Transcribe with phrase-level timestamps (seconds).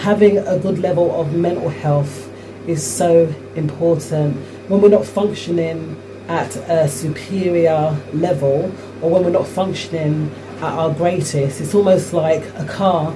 [0.00, 2.32] having a good level of mental health
[2.66, 4.34] is so important.
[4.68, 5.94] When we're not functioning
[6.26, 12.42] at a superior level or when we're not functioning at our greatest, it's almost like
[12.56, 13.14] a car.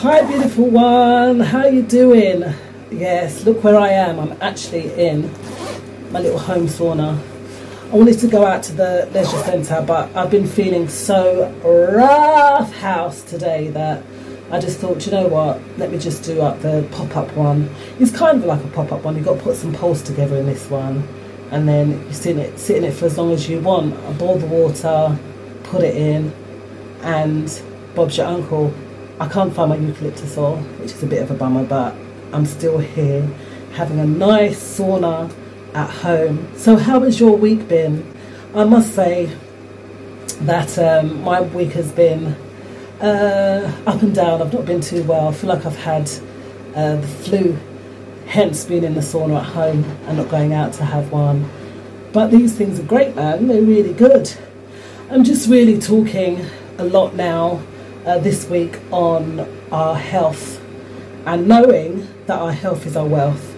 [0.00, 2.44] Hi beautiful one, how you doing?
[2.90, 4.18] Yes, look where I am.
[4.18, 5.30] I'm actually in
[6.12, 7.20] my little home sauna.
[7.92, 12.72] I wanted to go out to the leisure centre, but I've been feeling so rough
[13.46, 14.02] today that
[14.50, 17.70] I just thought, you know what, let me just do up the pop up one.
[17.98, 20.36] It's kind of like a pop up one, you've got to put some poles together
[20.36, 21.06] in this one,
[21.50, 23.94] and then you sit in it, sit in it for as long as you want.
[23.94, 25.18] I boil the water,
[25.64, 26.32] put it in,
[27.02, 27.62] and
[27.94, 28.74] Bob's your uncle.
[29.20, 31.94] I can't find my eucalyptus oil, which is a bit of a bummer, but
[32.32, 33.22] I'm still here
[33.72, 35.32] having a nice sauna
[35.74, 36.48] at home.
[36.56, 38.04] So, how has your week been?
[38.54, 39.30] I must say
[40.42, 42.36] that um, my week has been
[43.00, 44.42] uh, up and down.
[44.42, 45.28] I've not been too well.
[45.28, 46.10] I feel like I've had
[46.74, 47.58] uh, the flu,
[48.26, 51.48] hence being in the sauna at home and not going out to have one.
[52.12, 53.48] But these things are great, man.
[53.48, 54.32] They're really good.
[55.10, 56.44] I'm just really talking
[56.78, 57.62] a lot now
[58.04, 60.60] uh, this week on our health
[61.26, 63.54] and knowing that our health is our wealth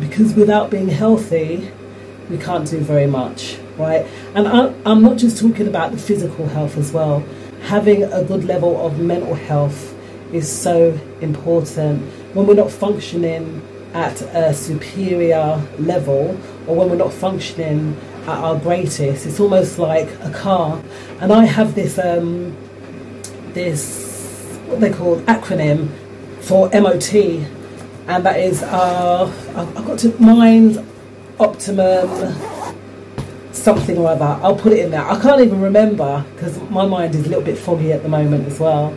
[0.00, 1.70] because without being healthy,
[2.30, 4.06] we can't do very much, right?
[4.34, 4.46] And
[4.84, 7.24] I'm not just talking about the physical health as well.
[7.62, 9.94] Having a good level of mental health
[10.32, 12.02] is so important.
[12.34, 18.58] When we're not functioning at a superior level, or when we're not functioning at our
[18.58, 20.80] greatest, it's almost like a car.
[21.20, 22.56] And I have this um,
[23.52, 25.88] this what they call acronym
[26.40, 30.86] for MOT, and that is uh, I've got to mind
[31.38, 32.08] optimum
[33.52, 34.38] something or other.
[34.42, 35.04] I'll put it in there.
[35.04, 38.46] I can't even remember because my mind is a little bit foggy at the moment
[38.46, 38.96] as well.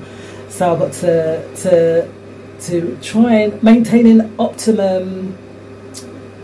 [0.50, 2.10] So I've got to to
[2.62, 5.38] to try and maintaining optimum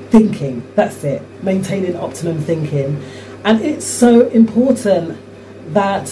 [0.09, 0.63] thinking.
[0.75, 1.21] That's it.
[1.43, 3.01] Maintaining optimum thinking,
[3.43, 5.17] and it's so important
[5.73, 6.07] that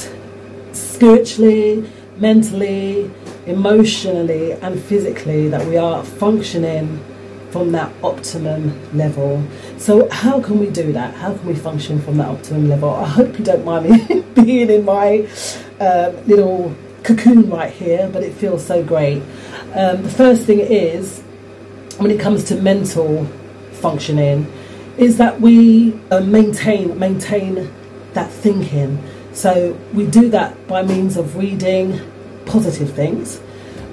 [0.74, 3.10] spiritually, mentally,
[3.48, 7.04] emotionally and physically that we are functioning
[7.52, 9.44] from that optimum level.
[9.78, 11.14] So, how can we do that?
[11.16, 12.90] How can we function from that optimum level?
[12.90, 15.28] I hope you don't mind me being in my
[15.80, 19.22] uh, little cocoon right here, but it feels so great.
[19.74, 21.22] Um, the first thing is,
[21.98, 23.26] when it comes to mental
[23.72, 24.52] functioning,
[24.98, 27.72] is that we uh, maintain maintain
[28.14, 29.02] that thinking.
[29.32, 32.02] So we do that by means of reading,
[32.46, 33.40] positive things.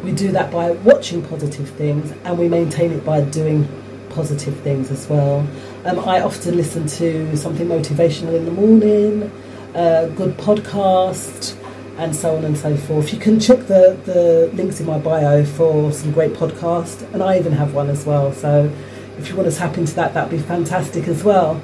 [0.04, 3.66] We do that by watching positive things and we maintain it by doing
[4.10, 5.46] positive things as well.
[5.86, 9.32] Um, I often listen to something motivational in the morning,
[9.74, 11.58] a good podcast,
[11.96, 13.14] and so on and so forth.
[13.14, 17.38] You can check the, the links in my bio for some great podcasts, and I
[17.38, 18.30] even have one as well.
[18.32, 18.70] So
[19.16, 21.62] if you want to tap into that, that'd be fantastic as well.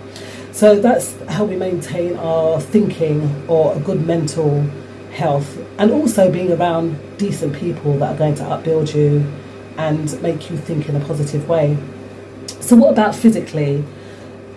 [0.52, 4.64] So that's how we maintain our thinking or a good mental
[5.10, 9.26] health and also being around decent people that are going to upbuild you
[9.76, 11.76] and make you think in a positive way.
[12.60, 13.84] So, what about physically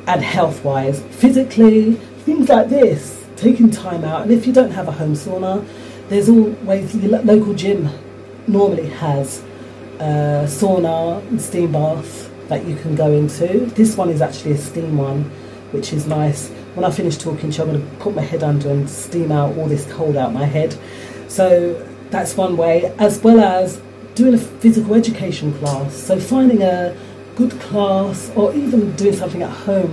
[0.08, 1.02] and health wise?
[1.04, 1.94] Physically,
[2.26, 5.66] things like this, taking time out, and if you don't have a home sauna,
[6.10, 7.90] there's always the local gym
[8.48, 9.42] normally has
[10.00, 13.66] a sauna and steam bath that you can go into.
[13.68, 15.24] This one is actually a steam one,
[15.72, 18.44] which is nice when I finish talking to you, I'm going to put my head
[18.44, 20.78] under and steam out all this cold out my head.
[21.28, 21.74] So
[22.10, 23.82] that's one way, as well as
[24.16, 25.96] doing a physical education class.
[25.96, 26.96] So finding a
[27.36, 29.92] good class or even doing something at home